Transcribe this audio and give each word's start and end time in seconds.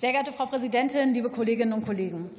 Sehr 0.00 0.12
geehrte 0.12 0.32
Frau 0.32 0.46
Präsidentin, 0.46 1.12
liebe 1.12 1.28
Kolleginnen 1.28 1.74
und 1.74 1.84
Kollegen! 1.84 2.30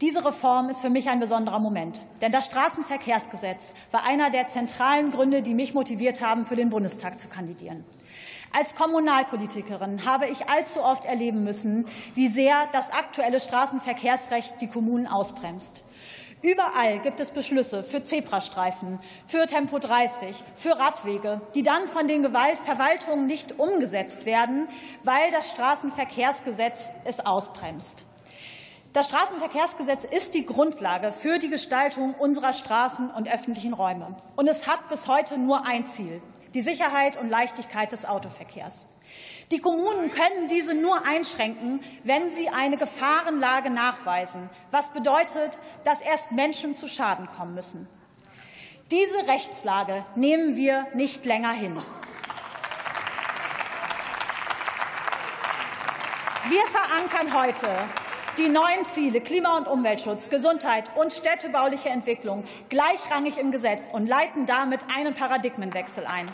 Diese 0.00 0.24
Reform 0.24 0.68
ist 0.70 0.80
für 0.80 0.90
mich 0.90 1.08
ein 1.08 1.20
besonderer 1.20 1.60
Moment, 1.60 2.02
denn 2.20 2.32
das 2.32 2.46
Straßenverkehrsgesetz 2.46 3.74
war 3.92 4.04
einer 4.04 4.30
der 4.30 4.48
zentralen 4.48 5.12
Gründe, 5.12 5.40
die 5.40 5.54
mich 5.54 5.72
motiviert 5.72 6.20
haben, 6.20 6.46
für 6.46 6.56
den 6.56 6.68
Bundestag 6.68 7.20
zu 7.20 7.28
kandidieren. 7.28 7.84
Als 8.52 8.74
Kommunalpolitikerin 8.74 10.04
habe 10.04 10.26
ich 10.26 10.48
allzu 10.48 10.82
oft 10.82 11.04
erleben 11.04 11.44
müssen, 11.44 11.86
wie 12.16 12.26
sehr 12.26 12.66
das 12.72 12.90
aktuelle 12.90 13.38
Straßenverkehrsrecht 13.38 14.60
die 14.60 14.66
Kommunen 14.66 15.06
ausbremst. 15.06 15.84
Überall 16.42 16.98
gibt 16.98 17.18
es 17.20 17.30
Beschlüsse 17.30 17.82
für 17.82 18.02
Zebrastreifen, 18.02 19.00
für 19.26 19.46
Tempo 19.46 19.78
30, 19.78 20.44
für 20.54 20.78
Radwege, 20.78 21.40
die 21.54 21.62
dann 21.62 21.88
von 21.88 22.06
den 22.06 22.22
Verwaltungen 22.22 23.26
nicht 23.26 23.58
umgesetzt 23.58 24.26
werden, 24.26 24.68
weil 25.02 25.30
das 25.30 25.50
Straßenverkehrsgesetz 25.50 26.90
es 27.04 27.24
ausbremst. 27.24 28.04
Das 28.92 29.08
Straßenverkehrsgesetz 29.08 30.04
ist 30.04 30.34
die 30.34 30.46
Grundlage 30.46 31.12
für 31.12 31.38
die 31.38 31.50
Gestaltung 31.50 32.14
unserer 32.14 32.52
Straßen 32.52 33.10
und 33.10 33.32
öffentlichen 33.32 33.72
Räume. 33.72 34.16
Und 34.36 34.48
es 34.48 34.66
hat 34.66 34.88
bis 34.88 35.06
heute 35.06 35.38
nur 35.38 35.66
ein 35.66 35.86
Ziel, 35.86 36.22
die 36.56 36.62
Sicherheit 36.62 37.18
und 37.18 37.28
Leichtigkeit 37.28 37.92
des 37.92 38.06
Autoverkehrs. 38.06 38.88
Die 39.50 39.58
Kommunen 39.58 40.10
können 40.10 40.48
diese 40.48 40.72
nur 40.72 41.04
einschränken, 41.04 41.80
wenn 42.02 42.30
sie 42.30 42.48
eine 42.48 42.78
Gefahrenlage 42.78 43.68
nachweisen, 43.68 44.48
was 44.70 44.88
bedeutet, 44.88 45.58
dass 45.84 46.00
erst 46.00 46.32
Menschen 46.32 46.74
zu 46.74 46.88
Schaden 46.88 47.28
kommen 47.28 47.54
müssen. 47.54 47.86
Diese 48.90 49.28
Rechtslage 49.28 50.06
nehmen 50.14 50.56
wir 50.56 50.86
nicht 50.94 51.26
länger 51.26 51.52
hin. 51.52 51.76
Wir 56.48 56.62
verankern 56.68 57.38
heute 57.38 57.68
die 58.38 58.48
neuen 58.48 58.84
Ziele 58.84 59.20
Klima- 59.20 59.56
und 59.56 59.66
Umweltschutz, 59.66 60.28
Gesundheit 60.28 60.84
und 60.94 61.12
städtebauliche 61.12 61.88
Entwicklung 61.88 62.44
gleichrangig 62.68 63.38
im 63.38 63.50
Gesetz 63.50 63.84
und 63.92 64.06
leiten 64.06 64.46
damit 64.46 64.80
einen 64.94 65.14
Paradigmenwechsel 65.14 66.06
ein. 66.06 66.26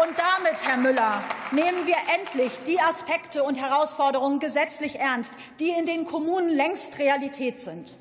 Und 0.00 0.16
damit, 0.16 0.64
Herr 0.64 0.76
Müller, 0.76 1.24
nehmen 1.50 1.86
wir 1.86 1.96
endlich 2.14 2.52
die 2.66 2.80
Aspekte 2.80 3.42
und 3.42 3.60
Herausforderungen 3.60 4.38
gesetzlich 4.38 5.00
ernst, 5.00 5.32
die 5.58 5.70
in 5.70 5.86
den 5.86 6.06
Kommunen 6.06 6.50
längst 6.50 6.98
Realität 6.98 7.58
sind. 7.58 7.96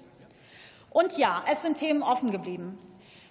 Und 0.91 1.17
ja, 1.17 1.43
es 1.51 1.63
sind 1.63 1.77
Themen 1.77 2.03
offen 2.03 2.31
geblieben. 2.31 2.77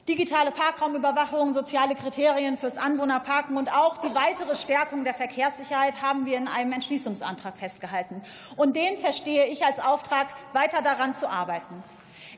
Digitale 0.08 0.52
Parkraumüberwachung, 0.52 1.52
soziale 1.52 1.96
Kriterien 1.96 2.56
fürs 2.56 2.78
Anwohnerparken 2.78 3.56
und 3.56 3.72
auch 3.72 3.98
die 3.98 4.14
weitere 4.14 4.54
Stärkung 4.54 5.02
der 5.02 5.14
Verkehrssicherheit 5.14 6.00
haben 6.00 6.26
wir 6.26 6.38
in 6.38 6.46
einem 6.46 6.72
Entschließungsantrag 6.72 7.58
festgehalten. 7.58 8.22
Und 8.54 8.76
den 8.76 8.98
verstehe 8.98 9.46
ich 9.46 9.64
als 9.64 9.80
Auftrag, 9.80 10.28
weiter 10.52 10.80
daran 10.80 11.12
zu 11.12 11.28
arbeiten. 11.28 11.82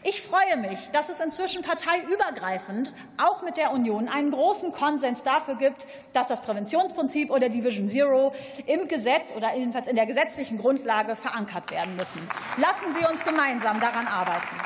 Ich 0.03 0.23
freue 0.23 0.57
mich, 0.57 0.91
dass 0.93 1.11
es 1.11 1.21
inzwischen 1.21 1.63
parteiübergreifend 1.63 2.95
auch 3.19 3.43
mit 3.43 3.59
der 3.59 3.73
Union 3.73 4.09
einen 4.09 4.31
großen 4.31 4.73
Konsens 4.73 5.23
dafür 5.23 5.57
gibt, 5.57 5.87
dass 6.15 6.29
das 6.29 6.41
Präventionsprinzip 6.41 7.31
oder 7.31 7.51
die 7.51 7.63
Vision 7.63 7.91
Zero 7.91 8.33
im 8.65 8.89
Gesetz 8.89 9.35
oder 9.37 9.55
jedenfalls 9.55 9.89
in 9.89 9.97
der 9.97 10.07
gesetzlichen 10.07 10.57
Grundlage 10.57 11.17
verankert 11.17 11.71
werden 11.71 11.97
müssen. 11.97 12.27
Lassen 12.57 12.95
Sie 12.99 13.05
uns 13.07 13.25
gemeinsam 13.25 13.79
daran 13.79 14.07
arbeiten. 14.07 14.57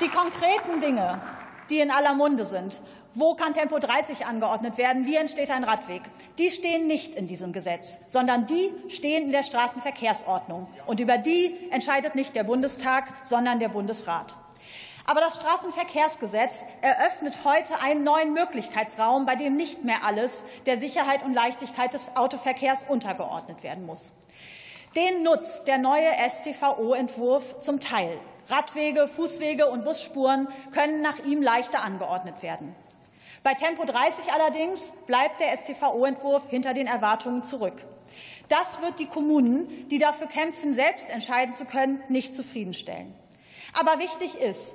Die 0.00 0.08
konkreten 0.08 0.78
Dinge, 0.80 1.20
die 1.70 1.80
in 1.80 1.90
aller 1.90 2.14
Munde 2.14 2.44
sind, 2.44 2.80
wo 3.14 3.34
kann 3.34 3.52
Tempo 3.52 3.80
30 3.80 4.26
angeordnet 4.26 4.78
werden? 4.78 5.06
Wie 5.06 5.16
entsteht 5.16 5.50
ein 5.50 5.64
Radweg? 5.64 6.02
Die 6.38 6.50
stehen 6.50 6.86
nicht 6.86 7.16
in 7.16 7.26
diesem 7.26 7.52
Gesetz, 7.52 7.98
sondern 8.06 8.46
die 8.46 8.72
stehen 8.86 9.24
in 9.24 9.32
der 9.32 9.42
Straßenverkehrsordnung. 9.42 10.68
Und 10.86 11.00
über 11.00 11.18
die 11.18 11.52
entscheidet 11.72 12.14
nicht 12.14 12.36
der 12.36 12.44
Bundestag, 12.44 13.12
sondern 13.24 13.58
der 13.58 13.70
Bundesrat. 13.70 14.36
Aber 15.04 15.20
das 15.20 15.34
Straßenverkehrsgesetz 15.34 16.64
eröffnet 16.80 17.40
heute 17.42 17.80
einen 17.80 18.04
neuen 18.04 18.32
Möglichkeitsraum, 18.32 19.26
bei 19.26 19.34
dem 19.34 19.56
nicht 19.56 19.82
mehr 19.82 20.04
alles 20.04 20.44
der 20.66 20.78
Sicherheit 20.78 21.24
und 21.24 21.34
Leichtigkeit 21.34 21.92
des 21.92 22.14
Autoverkehrs 22.14 22.84
untergeordnet 22.86 23.64
werden 23.64 23.84
muss. 23.84 24.12
Den 24.94 25.24
nutzt 25.24 25.66
der 25.66 25.78
neue 25.78 26.08
StVO-Entwurf 26.28 27.58
zum 27.58 27.80
Teil. 27.80 28.20
Radwege, 28.48 29.06
Fußwege 29.06 29.66
und 29.66 29.84
Busspuren 29.84 30.48
können 30.72 31.02
nach 31.02 31.18
ihm 31.24 31.42
leichter 31.42 31.82
angeordnet 31.82 32.42
werden. 32.42 32.74
Bei 33.42 33.54
Tempo 33.54 33.84
30 33.84 34.32
allerdings 34.32 34.92
bleibt 35.06 35.40
der 35.40 35.56
StVO-Entwurf 35.56 36.48
hinter 36.48 36.74
den 36.74 36.86
Erwartungen 36.86 37.44
zurück. 37.44 37.84
Das 38.48 38.80
wird 38.80 38.98
die 38.98 39.06
Kommunen, 39.06 39.88
die 39.88 39.98
dafür 39.98 40.26
kämpfen, 40.26 40.72
selbst 40.72 41.10
entscheiden 41.10 41.54
zu 41.54 41.66
können, 41.66 42.02
nicht 42.08 42.34
zufriedenstellen. 42.34 43.14
Aber 43.74 43.98
wichtig 43.98 44.40
ist, 44.40 44.74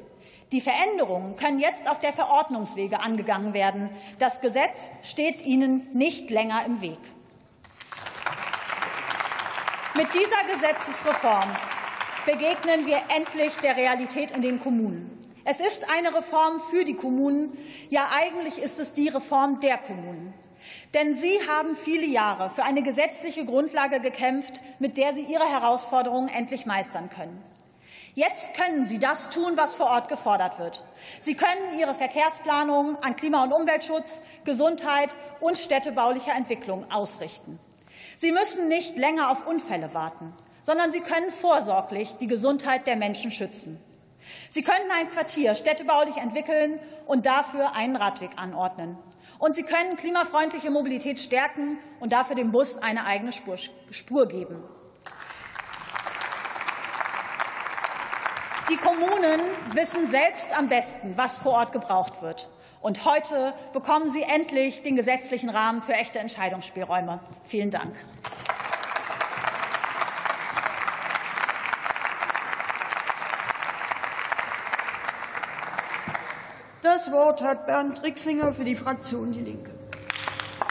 die 0.52 0.62
Veränderungen 0.62 1.36
können 1.36 1.58
jetzt 1.58 1.90
auf 1.90 2.00
der 2.00 2.14
Verordnungswege 2.14 3.00
angegangen 3.00 3.56
werden. 3.56 3.90
Das 4.20 4.40
Gesetz 4.40 4.92
steht 5.02 5.42
ihnen 5.42 5.88
nicht 5.94 6.30
länger 6.30 6.64
im 6.66 6.82
Weg. 6.82 7.00
Mit 9.96 10.08
dieser 10.14 10.54
Gesetzesreform 10.54 11.50
begegnen 12.26 12.86
wir 12.86 13.02
endlich 13.16 13.54
der 13.58 13.76
Realität 13.76 14.32
in 14.32 14.42
den 14.42 14.60
Kommunen. 14.60 15.10
Es 15.46 15.60
ist 15.60 15.90
eine 15.90 16.16
Reform 16.16 16.62
für 16.62 16.86
die 16.86 16.94
Kommunen. 16.94 17.58
Ja, 17.90 18.10
eigentlich 18.14 18.58
ist 18.58 18.80
es 18.80 18.94
die 18.94 19.10
Reform 19.10 19.60
der 19.60 19.78
Kommunen. 19.78 20.34
Denn 20.94 21.14
sie 21.14 21.38
haben 21.50 21.76
viele 21.76 22.06
Jahre 22.06 22.50
für 22.50 22.64
eine 22.64 22.82
gesetzliche 22.82 23.44
Grundlage 23.44 24.00
gekämpft, 24.00 24.62
mit 24.80 24.98
der 24.98 25.14
sie 25.14 25.24
ihre 25.24 25.50
Herausforderungen 25.50 26.30
endlich 26.30 26.66
meistern 26.66 27.10
können. 27.10 27.44
Jetzt 28.16 28.54
können 28.54 28.86
Sie 28.86 29.00
das 29.00 29.32
tun, 29.32 29.54
was 29.58 29.74
vor 29.74 29.88
Ort 29.88 30.08
gefordert 30.08 30.60
wird. 30.60 30.86
Sie 31.20 31.34
können 31.34 31.80
Ihre 31.80 31.96
Verkehrsplanung 31.96 32.96
an 32.98 33.16
Klima- 33.16 33.44
und 33.44 33.52
Umweltschutz, 33.52 34.22
Gesundheit 34.44 35.16
und 35.40 35.58
städtebaulicher 35.58 36.34
Entwicklung 36.36 36.92
ausrichten. 36.92 37.60
Sie 38.16 38.32
müssen 38.32 38.68
nicht 38.68 38.98
länger 39.00 39.32
auf 39.32 39.48
Unfälle 39.48 39.96
warten 39.96 40.32
sondern 40.64 40.92
sie 40.92 41.02
können 41.02 41.30
vorsorglich 41.30 42.16
die 42.18 42.28
Gesundheit 42.28 42.88
der 42.88 42.96
Menschen 42.96 43.32
schützen. 43.32 43.80
Sie 44.50 44.64
können 44.64 44.90
ein 44.98 45.10
Quartier 45.12 45.54
städtebaulich 45.54 46.18
entwickeln 46.18 46.80
und 47.06 47.26
dafür 47.26 47.76
einen 47.76 47.96
Radweg 47.96 48.32
anordnen. 48.38 48.98
Und 49.38 49.56
sie 49.56 49.64
können 49.64 49.98
klimafreundliche 49.98 50.72
Mobilität 50.72 51.20
stärken 51.20 51.78
und 52.00 52.14
dafür 52.14 52.36
dem 52.36 52.52
Bus 52.52 52.78
eine 52.78 53.06
eigene 53.06 53.32
Spur 53.34 54.28
geben. 54.28 54.64
Die 58.70 58.78
Kommunen 58.78 59.42
wissen 59.74 60.06
selbst 60.06 60.58
am 60.58 60.70
besten, 60.70 61.18
was 61.18 61.38
vor 61.38 61.54
Ort 61.54 61.74
gebraucht 61.74 62.22
wird. 62.22 62.50
Und 62.82 63.06
heute 63.06 63.54
bekommen 63.74 64.10
sie 64.10 64.24
endlich 64.24 64.82
den 64.82 64.96
gesetzlichen 64.96 65.50
Rahmen 65.50 65.82
für 65.82 65.94
echte 65.94 66.20
Entscheidungsspielräume. 66.20 67.20
Vielen 67.46 67.72
Dank. 67.72 67.94
Das 76.84 77.14
Wort 77.14 77.42
hat 77.42 77.66
Bernd 77.66 78.04
Rixinger 78.04 78.52
für 78.52 78.66
die 78.66 78.76
Fraktion 78.76 79.32
Die 79.32 79.40
Linke. 79.40 79.73